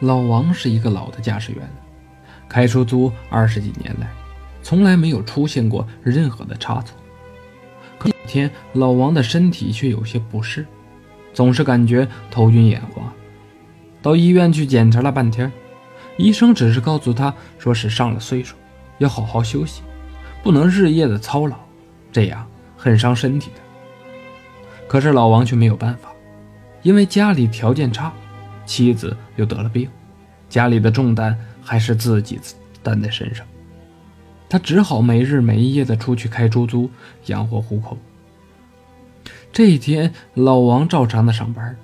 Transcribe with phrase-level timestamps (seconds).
[0.00, 1.68] 老王是一个老的驾驶员，
[2.48, 4.08] 开出租二十几年来，
[4.62, 6.96] 从来没有出现过任何的差错。
[7.98, 10.66] 可有天，老王的身体却有些不适，
[11.32, 13.12] 总是感觉头晕眼花。
[14.02, 15.50] 到医院去检查了半天，
[16.18, 18.56] 医生只是告诉他，说是上了岁数，
[18.98, 19.82] 要好好休息，
[20.42, 21.56] 不能日夜的操劳，
[22.12, 23.60] 这样很伤身体的。
[24.86, 26.12] 可是老王却没有办法，
[26.82, 28.12] 因为家里条件差。
[28.64, 29.88] 妻子又得了病，
[30.48, 32.40] 家里的重担还是自己
[32.82, 33.46] 担在身上，
[34.48, 36.90] 他只好没日没夜的出去开出租
[37.26, 37.96] 养活糊口。
[39.52, 41.76] 这一天，老王照常的上班，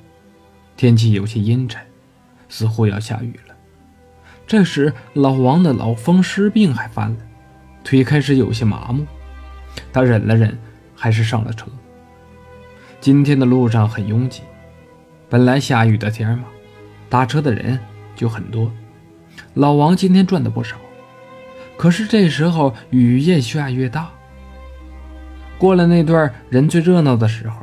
[0.77, 1.81] 天气有些阴沉，
[2.49, 3.55] 似乎要下雨了。
[4.47, 7.19] 这时，老王的老风湿病还犯了，
[7.85, 9.07] 腿开始有些麻木，
[9.93, 10.59] 他忍了忍，
[10.97, 11.67] 还是上了车。
[13.01, 14.43] 今天的路上很拥挤，
[15.29, 16.45] 本来下雨的天嘛。
[17.11, 17.79] 打车的人
[18.17, 18.71] 就很多，
[19.55, 20.77] 老王今天赚的不少。
[21.77, 24.09] 可是这时候雨越下越大，
[25.59, 27.57] 过了那段人最热闹的时候，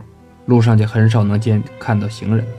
[0.47, 2.51] 路上就很少能见看到行人了。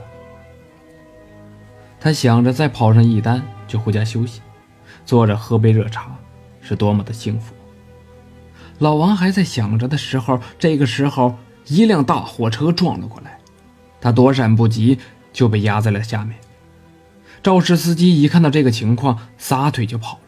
[1.99, 4.41] 他想着再跑上一单就回家休息，
[5.05, 6.15] 坐着喝杯热茶，
[6.61, 7.53] 是多么的幸福。
[8.79, 11.37] 老王还在想着的时候，这个时候
[11.67, 13.37] 一辆大货车撞了过来，
[13.99, 14.97] 他躲闪不及，
[15.33, 16.37] 就被压在了下面。
[17.41, 20.21] 肇事司机一看到这个情况，撒腿就跑了。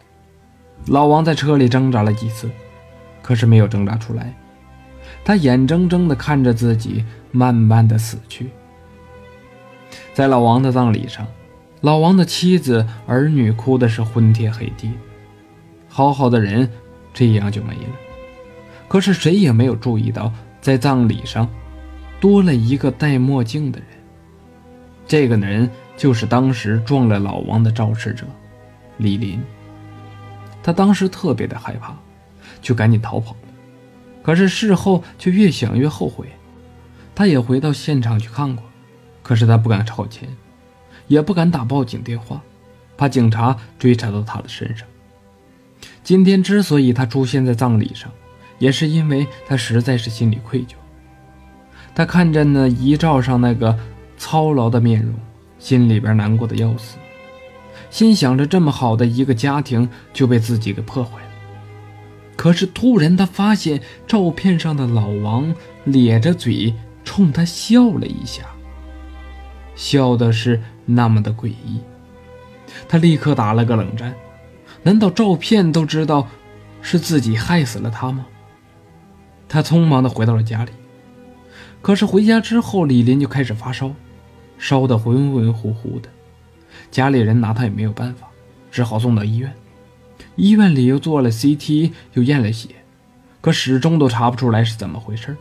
[0.88, 2.50] 老王在车里挣扎了几次，
[3.22, 4.34] 可是没有挣扎出来。
[5.24, 8.50] 他眼睁睁地看着自己慢慢的死去。
[10.14, 11.28] 在老王的葬礼上，
[11.82, 14.92] 老王的妻子、儿女哭的是昏天黑地。
[15.90, 16.70] 好好的人，
[17.14, 17.90] 这样就没了。
[18.88, 20.32] 可是谁也没有注意到，
[20.62, 21.48] 在葬礼上，
[22.20, 23.88] 多了一个戴墨镜的人。
[25.06, 25.70] 这个人。
[26.02, 28.26] 就是当时撞了老王的肇事者，
[28.98, 29.40] 李林。
[30.64, 31.96] 他当时特别的害怕，
[32.60, 33.38] 就赶紧逃跑了。
[34.24, 36.26] 可是事后却越想越后悔。
[37.14, 38.66] 他也回到现场去看过，
[39.22, 40.28] 可是他不敢朝前，
[41.06, 42.42] 也不敢打报警电话，
[42.98, 44.88] 怕警察追查到他的身上。
[46.04, 48.12] 今天之所以他出现在葬礼上，
[48.58, 50.74] 也是因为他实在是心里愧疚。
[51.94, 53.78] 他看着那遗照上那个
[54.18, 55.14] 操劳的面容。
[55.62, 56.98] 心里边难过的要死，
[57.92, 61.28] 心想着这么好的一个家庭就被自己给破坏了。
[62.36, 66.74] 可是突然他发现照片上的老王咧着嘴
[67.04, 68.44] 冲他笑了一下，
[69.76, 71.80] 笑的是那么的诡异。
[72.90, 74.16] 他立刻打了个冷战，
[74.82, 76.28] 难道照片都知道
[76.82, 78.26] 是自己害死了他吗？
[79.48, 80.72] 他匆忙的回到了家里，
[81.84, 83.94] 可是回家之后，李林就开始发烧。
[84.62, 86.10] 烧得浑浑乎乎的，
[86.92, 88.28] 家里人拿他也没有办法，
[88.70, 89.52] 只好送到医院。
[90.36, 92.70] 医院里又做了 CT，又验了血，
[93.42, 95.36] 可始终都查不出来是怎么回事。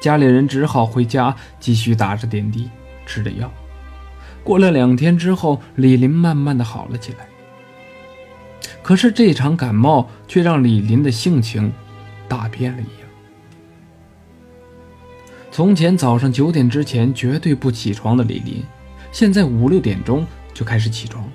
[0.00, 2.68] 家里人只好回家继续打着点滴，
[3.06, 3.48] 吃着药。
[4.42, 7.28] 过了两天之后，李林慢慢的好了起来。
[8.82, 11.72] 可是这场感冒却让李林的性情
[12.26, 13.05] 大变了一样。
[15.56, 18.62] 从前早上九点之前绝对不起床的李林，
[19.10, 21.26] 现在五六点钟就开始起床。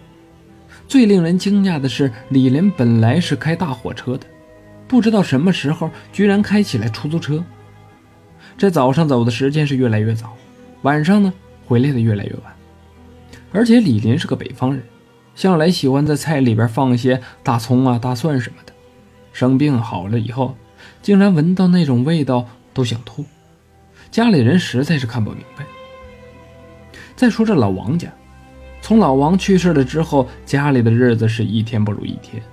[0.87, 4.27] 最令人惊讶的是，李林本来是开大货车的，
[4.87, 7.43] 不知道什么时候居然开起来出租车。
[8.59, 10.37] 这早上走的时间是越来越早，
[10.83, 11.33] 晚上呢
[11.65, 12.53] 回来的越来越晚。
[13.51, 14.83] 而且李林是个北方人，
[15.33, 18.73] 向来喜欢在菜里边放一些大葱啊、大蒜什么的。
[19.33, 20.55] 生病好了以后，
[21.01, 23.25] 竟然闻到那种味道都想吐。
[24.11, 25.65] 家里人实在是看不明白。
[27.15, 28.11] 再说这老王家，
[28.81, 32.43] 从老王去世了之后，家里的日子是一天不如一天。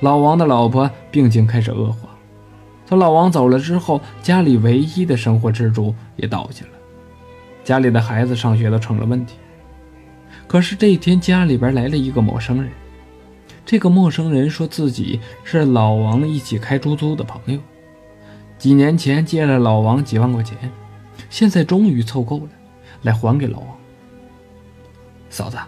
[0.00, 2.08] 老王的老婆病情开始恶化，
[2.86, 6.72] 从老王走了之后，家里唯一的生活支柱也倒下了，
[7.64, 9.34] 家里的孩子上学都成了问题。
[10.46, 12.70] 可是这一天，家里边来了一个陌生人，
[13.64, 17.60] 这个陌生人说自己是老王一起开出租的朋友。
[18.64, 20.56] 几年前借了老王几万块钱，
[21.28, 22.48] 现在终于凑够了，
[23.02, 23.76] 来还给老王。
[25.28, 25.58] 嫂子，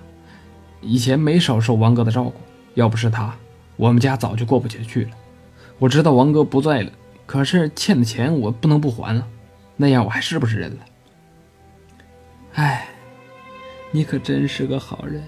[0.80, 2.32] 以前没少受王哥的照顾，
[2.72, 3.36] 要不是他，
[3.76, 5.10] 我们家早就过不下去了。
[5.78, 6.90] 我知道王哥不在了，
[7.26, 9.28] 可是欠的钱我不能不还啊，
[9.76, 10.78] 那样我还是不是人了？
[12.54, 12.88] 哎，
[13.90, 15.22] 你可真是个好人，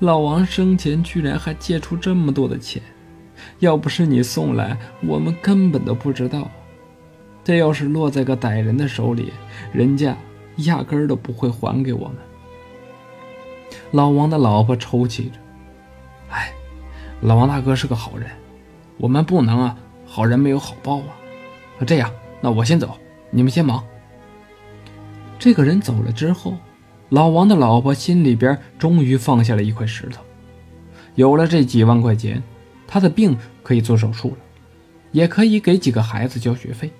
[0.00, 2.82] 老王生前居然还借出这么多的钱，
[3.60, 6.46] 要不是你送来，我们根本都不知道。
[7.46, 9.32] 这要是落在个歹人的手里，
[9.72, 10.16] 人家
[10.64, 12.16] 压根儿都不会还给我们。
[13.92, 15.38] 老王的老婆抽泣着
[16.28, 16.52] ：“哎，
[17.20, 18.28] 老王大哥是个好人，
[18.96, 21.14] 我们不能啊，好人没有好报啊。
[21.86, 22.10] 这样，
[22.40, 22.98] 那我先走，
[23.30, 23.86] 你们先忙。”
[25.38, 26.56] 这个人走了之后，
[27.10, 30.20] 老王的老婆心里边终于放下了一块石头。
[31.14, 32.42] 有了这几万块钱，
[32.88, 34.38] 他的病可以做手术了，
[35.12, 36.90] 也可以给几个孩子交学费，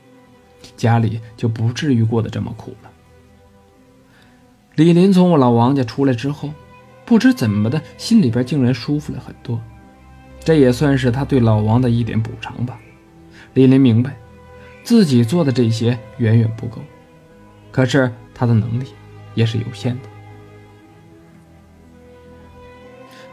[0.77, 2.91] 家里就不至于过得这么苦了。
[4.75, 6.53] 李林从我老王家出来之后，
[7.05, 9.61] 不知怎么的，心里边竟然舒服了很多。
[10.41, 12.79] 这也算是他对老王的一点补偿吧。
[13.55, 14.17] 李林明白，
[14.83, 16.81] 自己做的这些远远不够，
[17.71, 18.13] 可是。
[18.39, 18.85] 他的能力
[19.35, 20.03] 也是有限的。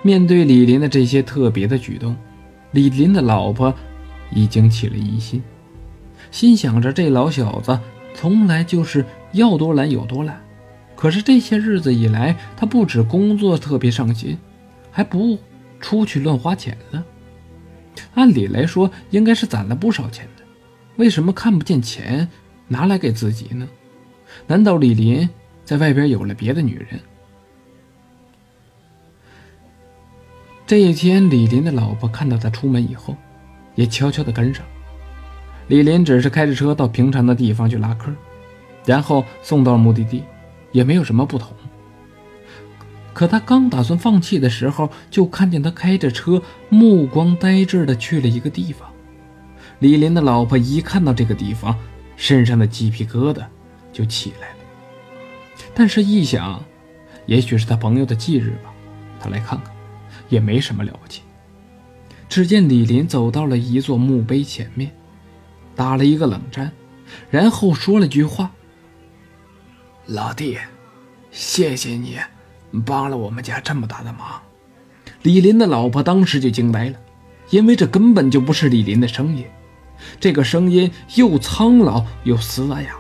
[0.02, 2.16] 面对李林的这些特别的举动，
[2.72, 3.76] 李林的老婆
[4.32, 5.44] 已经起了疑心，
[6.34, 7.80] 心想着这老小子
[8.16, 10.44] 从来就是要多懒有多懒。
[10.96, 14.36] 可是这些日子以来，他不止工作特别上心，
[14.90, 15.38] 还不
[15.80, 17.06] 出去乱花钱了。
[18.16, 20.44] 按理来说，应该是攒了不少钱的，
[20.96, 22.28] 为什么看不见钱
[22.68, 23.70] 拿来给自己呢？
[24.48, 25.30] 难道李林
[25.64, 27.00] 在外边有了别的女人？
[30.66, 33.16] 这一天，李林的老婆看到他出门以后，
[33.76, 34.66] 也悄悄的跟上。
[35.74, 38.14] 李林只是开着车到平常的地方去拉客，
[38.86, 40.24] 然后送到了目的地，
[40.72, 41.52] 也没有什么不同。
[43.12, 46.40] 可他刚打算放弃的时候，就看见他开着车，
[46.70, 48.88] 目光呆滞的去了一个地方。
[49.80, 51.76] 李林的老婆一看到这个地方，
[52.16, 53.44] 身上的鸡皮疙瘩。
[53.92, 54.58] 就起来了，
[55.74, 56.64] 但是，一想，
[57.26, 58.72] 也许是他朋友的忌日吧，
[59.20, 59.74] 他来看看，
[60.30, 61.24] 也没什么了不起。
[62.30, 64.92] 只见李林走到了一座墓碑前面，
[65.76, 66.72] 打了一个冷战，
[67.30, 68.52] 然后说了句话
[70.06, 70.58] ：“老弟，
[71.32, 72.18] 谢谢你
[72.86, 74.42] 帮了我们家这么大的忙。”
[75.24, 76.98] 李林的老婆当时就惊呆了，
[77.50, 79.46] 因为这根本就不是李林的声音，
[80.20, 82.96] 这个声音又苍老又嘶哑。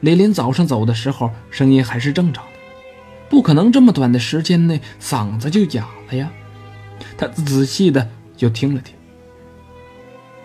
[0.00, 2.50] 李林早上走的时候，声音还是正常的，
[3.30, 6.30] 不可能这么短的时间内嗓子就哑了呀。
[7.16, 8.94] 他仔细的就听了听，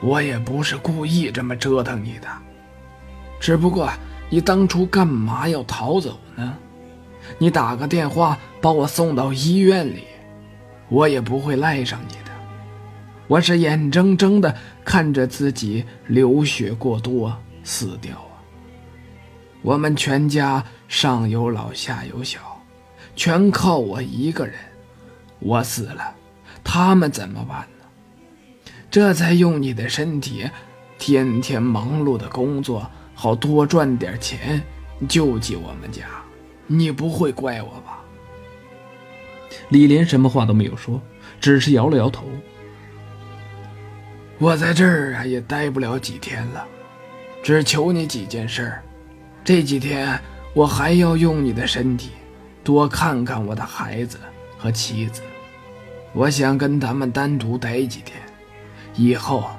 [0.03, 2.27] 我也不是故意这么折腾你的，
[3.39, 3.89] 只不过
[4.29, 6.53] 你当初干嘛要逃走呢？
[7.37, 10.03] 你打个电话把我送到医院里，
[10.89, 12.31] 我也不会赖上你的。
[13.27, 14.53] 我是眼睁睁的
[14.83, 17.33] 看着自己流血过多
[17.63, 18.43] 死掉啊。
[19.61, 22.39] 我们全家上有老下有小，
[23.15, 24.55] 全靠我一个人。
[25.39, 26.13] 我死了，
[26.61, 27.65] 他们怎么办？
[28.93, 30.47] 这才用你的身体，
[30.99, 34.61] 天天忙碌的工作，好多赚点钱，
[35.09, 36.03] 救济我们家。
[36.67, 38.03] 你不会怪我吧？
[39.69, 41.01] 李林什么话都没有说，
[41.41, 42.27] 只是摇了摇头。
[44.37, 46.63] 我在这儿啊，也待不了几天了，
[47.41, 48.83] 只求你几件事儿。
[49.43, 50.19] 这几天
[50.53, 52.11] 我还要用你的身体，
[52.63, 54.19] 多看看我的孩子
[54.55, 55.23] 和妻子。
[56.13, 58.21] 我想跟他们单独待几天，
[58.95, 59.49] 以后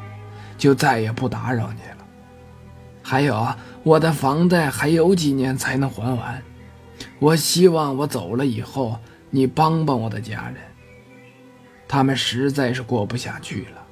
[0.57, 2.07] 就再也不打扰你了。
[3.03, 6.43] 还有啊我的房贷还有几年才能还完，
[7.19, 8.99] 我希望我走了以后
[9.31, 10.57] 你帮帮我的家人。
[11.87, 13.83] 他们实在是过不下去了，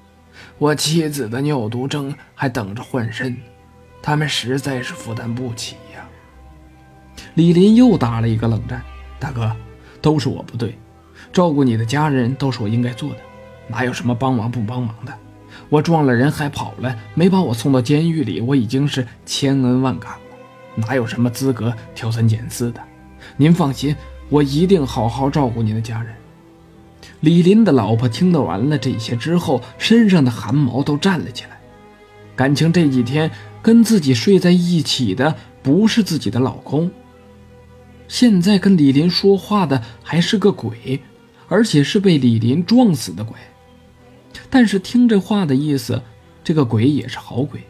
[0.59, 3.37] 我妻子的尿毒症还等着换肾。
[4.00, 6.09] 他们实在是负担不起呀。
[7.35, 8.83] 李林又打了一个冷战，
[9.21, 9.55] 大哥，
[10.00, 10.76] 都是我不对，
[11.33, 13.19] 照顾你的家人都是我应该做的，
[13.69, 15.16] 哪有什么帮忙不帮忙的？
[15.69, 20.37] 我撞了人还跑了，没把我送到监狱里，我已经是千恩万感了，
[20.76, 22.81] 哪有什么资格挑三拣四的？
[23.37, 23.95] 您放心，
[24.28, 26.14] 我一定好好照顾您的家人。
[27.21, 31.61] 李林的老婆听到完了这些之后，身上的汗毛都站了起来，
[32.35, 33.31] 感情这几天。
[33.62, 36.90] 跟自己睡在一起的不是自己的老公，
[38.09, 41.00] 现在跟李林说话的还是个鬼，
[41.47, 43.37] 而且是被李林撞死的鬼。
[44.51, 46.03] 但是听这话的意思，
[46.43, 47.61] 这个鬼也是好鬼，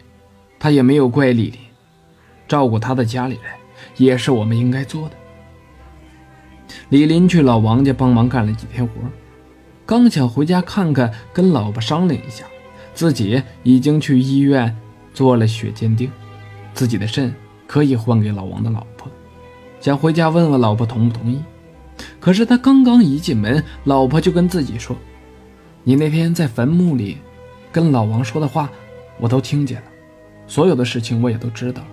[0.59, 1.59] 他也没有怪李林，
[2.47, 3.53] 照顾他的家里人
[3.97, 5.15] 也是我们应该做的。
[6.89, 8.93] 李林去老王家帮忙干了几天活，
[9.85, 12.45] 刚想回家看看，跟老婆商量一下，
[12.95, 14.77] 自己已经去医院。
[15.15, 16.11] 做了血鉴定，
[16.73, 17.35] 自己的肾
[17.67, 19.13] 可以换给老王的老婆，
[19.79, 21.39] 想回家问问老婆同不同意。
[22.19, 24.97] 可是他刚刚一进门，老婆就跟自己说
[25.85, 27.19] ：“你那天在坟墓里
[27.73, 28.71] 跟老王说的话，
[29.19, 29.89] 我都听见了，
[30.47, 31.89] 所有的事情我也都知道了。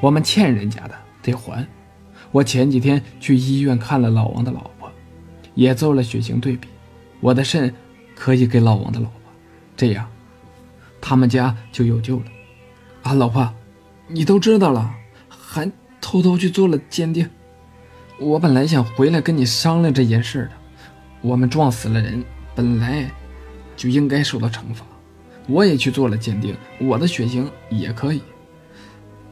[0.00, 1.66] 我们欠人家的得还。
[2.32, 4.90] 我前几天去医院看了老王的老婆，
[5.54, 6.68] 也做了血型对比，
[7.20, 7.74] 我的肾
[8.14, 9.32] 可以给老王的老婆，
[9.76, 10.08] 这样
[11.00, 12.24] 他们家就有救了。
[13.02, 13.52] 啊，老婆，
[14.08, 14.94] 你都知道了，
[15.28, 15.70] 还
[16.00, 17.28] 偷偷去做了鉴定。
[18.18, 20.50] 我本来想回来跟你商量这件事的。
[21.22, 22.22] 我们撞死了人，
[22.54, 23.10] 本来
[23.80, 24.84] 就应该受到惩罚。
[25.46, 28.20] 我也去做了鉴定，我的血型也可以。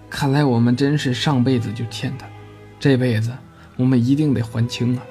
[0.08, 2.26] 看来我们真是上辈子就欠他，
[2.80, 3.30] 这辈子
[3.76, 5.02] 我们一定得还清啊！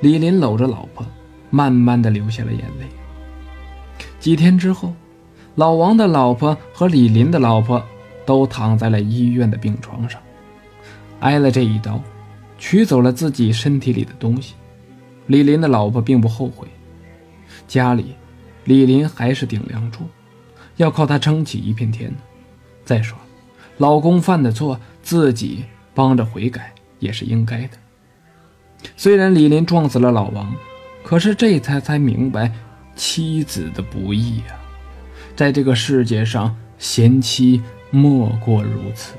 [0.00, 1.06] 李林搂着老婆，
[1.48, 2.86] 慢慢的流下了眼泪。
[4.20, 4.92] 几天之后，
[5.54, 7.82] 老王的老婆和李林的老婆
[8.26, 10.20] 都躺在了医院的病床上，
[11.20, 11.98] 挨了这一刀，
[12.58, 14.52] 取走了自己身体里的东西。
[15.28, 16.68] 李林的老婆并不后悔，
[17.66, 18.14] 家里
[18.64, 20.00] 李林还是顶梁柱，
[20.76, 22.14] 要靠他撑起一片天。
[22.84, 23.16] 再说，
[23.78, 27.76] 老公犯的错，自己帮着悔改也是应该的。
[28.96, 30.54] 虽然李林撞死了老王，
[31.02, 32.52] 可是这才才明白
[32.94, 34.60] 妻子的不易啊！
[35.34, 39.14] 在这个世界上，贤妻莫过如此。